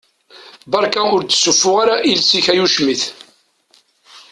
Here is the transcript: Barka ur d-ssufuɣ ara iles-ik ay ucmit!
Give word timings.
Barka 0.71 1.01
ur 1.15 1.21
d-ssufuɣ 1.23 1.75
ara 1.83 1.95
iles-ik 2.09 2.45
ay 2.51 2.59
ucmit! 2.65 3.03